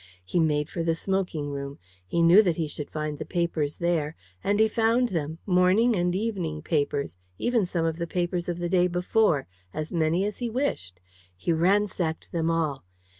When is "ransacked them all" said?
11.53-12.83